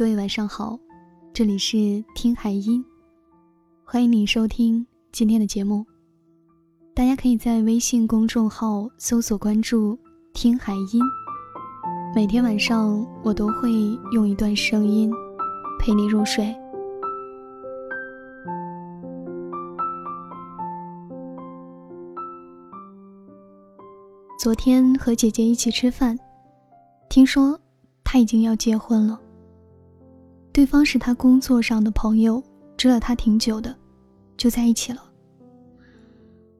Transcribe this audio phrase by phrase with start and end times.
[0.00, 0.78] 各位晚上好，
[1.30, 2.82] 这里是听海音，
[3.84, 5.84] 欢迎你收听今天的节目。
[6.94, 9.98] 大家可以在微信公众号搜索关注
[10.32, 11.02] “听海音”，
[12.16, 13.70] 每天晚上我都会
[14.12, 15.12] 用一段声音
[15.78, 16.56] 陪你入睡。
[24.42, 26.18] 昨天和姐姐一起吃饭，
[27.10, 27.60] 听说
[28.02, 29.20] 她已经要结婚了。
[30.52, 32.42] 对方是他工作上的朋友，
[32.76, 33.74] 知了他挺久的，
[34.36, 35.02] 就在一起了。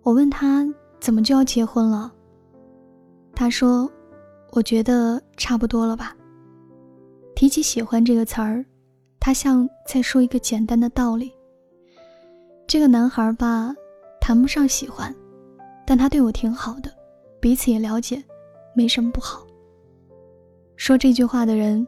[0.02, 0.66] 我问他
[1.00, 2.12] 怎么就要结婚了，
[3.34, 3.90] 他说
[4.52, 6.16] ：“我觉得差不多了吧。”
[7.34, 8.64] 提起喜欢这个词儿，
[9.18, 11.32] 他像在说一个简单的道理。
[12.66, 13.74] 这个男孩吧，
[14.20, 15.14] 谈不上喜欢，
[15.86, 16.90] 但他对我挺好的。
[17.40, 18.22] 彼此也了解，
[18.74, 19.46] 没什么不好。
[20.76, 21.86] 说这句话的人，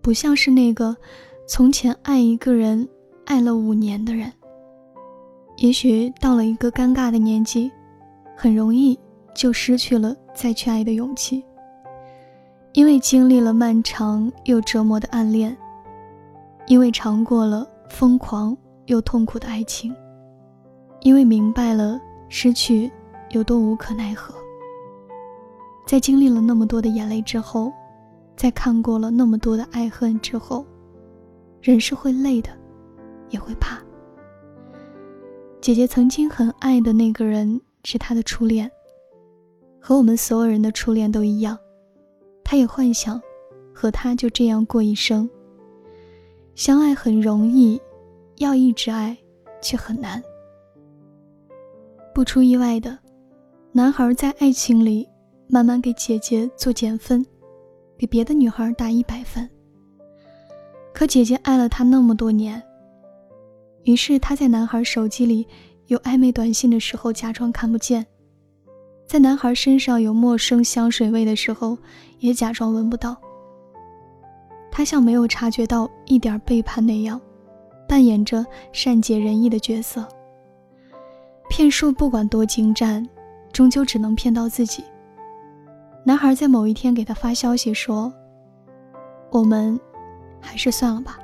[0.00, 0.96] 不像是那个
[1.52, 2.88] 从前爱一个人
[3.26, 4.32] 爱了五年的人。
[5.56, 7.68] 也许到了一个尴尬的年纪，
[8.36, 8.96] 很容易
[9.34, 11.44] 就失去了再去爱的勇气。
[12.72, 15.54] 因为经历了漫长又折磨的暗恋，
[16.68, 18.56] 因为尝过了疯狂
[18.86, 19.92] 又痛苦的爱情，
[21.00, 22.88] 因为明白了失去
[23.30, 24.32] 有多无可奈何。
[25.84, 27.72] 在经历了那么多的眼泪之后，
[28.36, 30.64] 在看过了那么多的爱恨之后，
[31.60, 32.50] 人是会累的，
[33.28, 33.78] 也会怕。
[35.60, 38.70] 姐姐曾经很爱的那个人是她的初恋，
[39.78, 41.58] 和我们所有人的初恋都一样，
[42.42, 43.20] 她也幻想
[43.74, 45.28] 和他就这样过一生。
[46.54, 47.80] 相爱很容易，
[48.36, 49.16] 要一直爱
[49.62, 50.22] 却很难。
[52.14, 52.98] 不出意外的，
[53.72, 55.08] 男孩在爱情里。
[55.52, 57.26] 慢慢给姐姐做减分，
[57.98, 59.50] 给别的女孩打一百分。
[61.00, 62.62] 可姐姐爱了他那么多年，
[63.84, 65.46] 于是他在男孩手机里
[65.86, 68.06] 有暧昧短信的时候假装看不见，
[69.06, 71.78] 在男孩身上有陌生香水味的时候
[72.18, 73.16] 也假装闻不到。
[74.70, 77.18] 他像没有察觉到一点背叛那样，
[77.88, 80.06] 扮演着善解人意的角色。
[81.48, 83.08] 骗术不管多精湛，
[83.54, 84.84] 终究只能骗到自己。
[86.04, 88.12] 男孩在某一天给他发消息说
[89.32, 89.80] ：“我们
[90.40, 91.18] 还是算了吧。”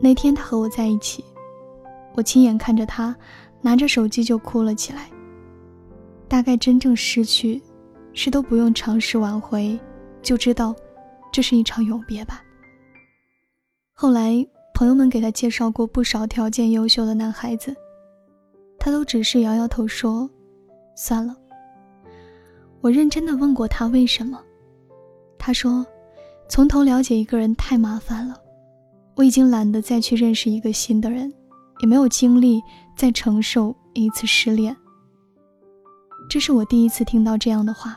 [0.00, 1.24] 那天他和我在一起，
[2.14, 3.14] 我亲眼看着他
[3.60, 5.10] 拿着手机就哭了起来。
[6.26, 7.60] 大概真正失去，
[8.12, 9.78] 是都不用尝试挽回，
[10.22, 10.74] 就知道
[11.32, 12.42] 这是一场永别吧。
[13.92, 17.74] 后来朋友们给他介绍过不少条件优秀的男孩子，
[18.78, 20.30] 他都只是摇摇头说
[20.96, 21.36] ：“算了。”
[22.80, 24.42] 我认真的问过他为什么，
[25.36, 25.84] 他说
[26.50, 28.34] ：“从头了解一个人太麻烦了，
[29.14, 31.32] 我已经懒得再去认识一个新的人，
[31.78, 32.60] 也没有精力
[32.96, 34.76] 再承受一次失恋。”
[36.28, 37.96] 这是我第一次听到这样的话。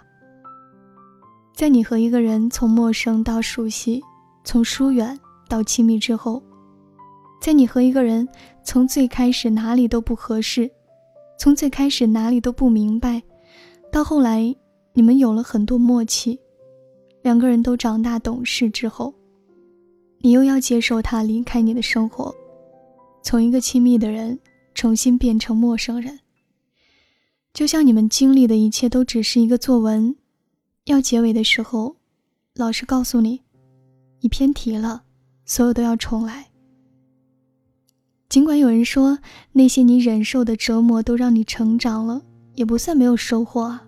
[1.56, 4.00] 在你和一个人从陌生到熟悉，
[4.44, 6.42] 从疏远到亲密之后，
[7.42, 8.28] 在你和一个人
[8.64, 10.70] 从最开始哪里都不合适，
[11.40, 13.24] 从最开始哪里都不明白，
[13.92, 14.56] 到后来。
[14.96, 16.40] 你们有了很多默契，
[17.24, 19.14] 两个人都长大懂事之后，
[20.20, 22.36] 你又要接受他离开你的生活，
[23.24, 24.38] 从一个亲密的人
[24.76, 26.20] 重新变成陌生人。
[27.54, 30.16] 就像你们经历的一切都只是一个作文，
[30.86, 31.96] 要结尾的时候，
[32.56, 33.42] 老师告诉你，
[34.20, 35.04] 你偏题了，
[35.46, 36.48] 所有都要重来。
[38.28, 39.20] 尽管有人说
[39.52, 42.22] 那些你忍受的折磨都让你成长了，
[42.56, 43.88] 也不算没有收获啊。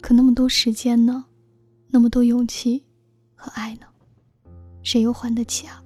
[0.00, 1.24] 可那么多时间呢，
[1.94, 2.82] 那么多勇气
[3.36, 3.86] 和爱呢，
[4.82, 5.80] 谁又还得起啊？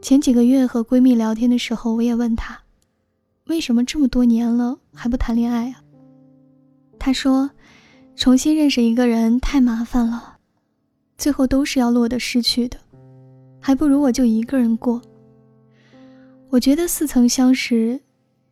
[0.00, 2.60] 前几个月和闺蜜聊天的时候，我也问她，
[3.46, 5.84] 为什么这么多年了还不谈恋爱啊？
[6.98, 7.48] 她说，
[8.16, 10.38] 重新认识一个人太麻烦了，
[11.16, 12.76] 最后都是要落得失去的，
[13.60, 15.00] 还不如我就一个人过。
[16.48, 18.00] 我觉得似曾相识，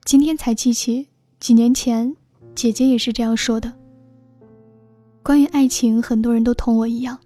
[0.05, 1.09] 今天才记起
[1.41, 2.15] 几年前
[2.55, 3.80] 姐姐也是这样说的。
[5.23, 7.19] 关于爱情，很多人都同我一样，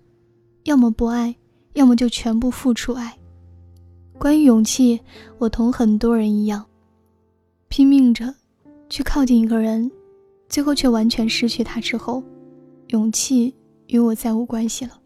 [0.64, 1.36] 要么不爱，
[1.74, 3.16] 要么就全部付出爱。
[4.18, 5.00] 关于勇气，
[5.38, 6.64] 我同很多人一样，
[7.68, 8.34] 拼命着
[8.88, 9.90] 去靠近一个人，
[10.48, 12.22] 最后却完全失去他之后，
[12.88, 13.54] 勇气
[13.86, 15.00] 与我再无关系了。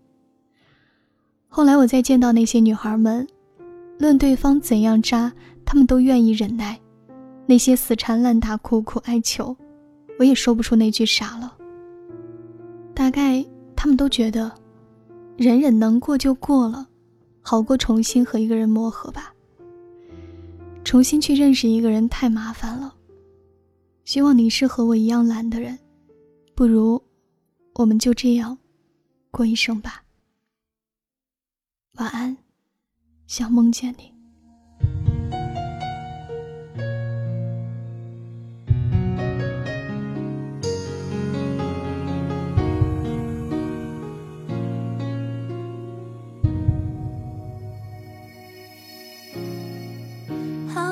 [1.46, 3.26] 后来我再见到那些女孩们，
[3.98, 5.32] 论对方怎样渣，
[5.64, 6.76] 她们都愿意忍耐；
[7.46, 9.54] 那些死缠烂打、苦苦哀求，
[10.18, 11.54] 我也说不出那句傻了。
[13.08, 13.42] 大概
[13.74, 14.52] 他们都觉得，
[15.38, 16.86] 忍忍能过就过了，
[17.40, 19.32] 好过重新和一个人磨合吧。
[20.84, 22.94] 重新去认识一个人太麻烦了。
[24.04, 25.78] 希望你是和我一样懒的人，
[26.54, 27.02] 不如
[27.76, 28.58] 我们就这样
[29.30, 30.02] 过一生吧。
[31.92, 32.36] 晚安，
[33.26, 34.17] 想梦见你。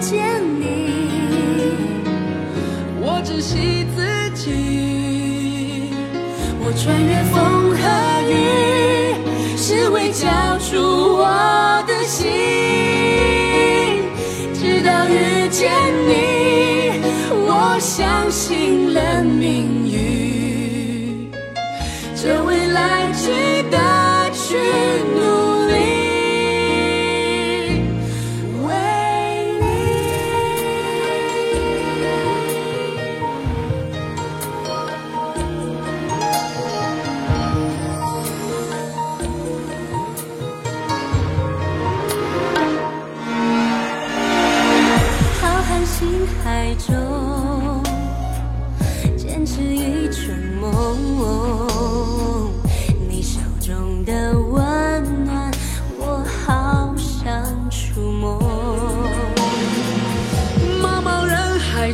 [0.00, 0.66] 见你，
[3.02, 4.00] 我珍惜自
[4.34, 5.92] 己，
[6.58, 7.82] 我穿越风和
[8.26, 8.34] 雨，
[9.58, 10.26] 是为交
[10.58, 10.80] 出
[11.18, 12.26] 我的心。
[14.54, 15.70] 直到遇见
[16.08, 16.10] 你，
[17.46, 21.30] 我相信了命运。
[22.16, 23.76] 这未来值得
[24.32, 24.56] 去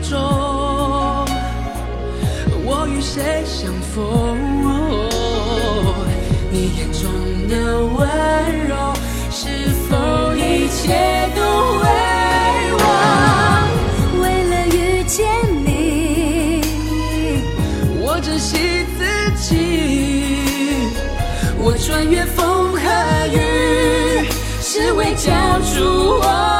[0.09, 1.25] 说，
[2.65, 4.39] 我与谁相逢？
[6.53, 7.03] 你眼中
[7.49, 7.55] 的
[7.85, 8.07] 温
[8.69, 8.73] 柔，
[9.33, 9.49] 是
[9.89, 9.97] 否
[10.37, 11.43] 一切都
[11.83, 11.85] 为
[12.79, 12.85] 我？
[14.23, 15.27] 为了遇见
[15.65, 16.63] 你，
[18.01, 19.01] 我珍惜自
[19.43, 19.51] 己。
[21.59, 22.79] 我穿越风和
[23.35, 24.29] 雨，
[24.61, 25.33] 是为交
[25.63, 26.56] 出我。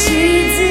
[0.00, 0.10] 是
[0.54, 0.67] 自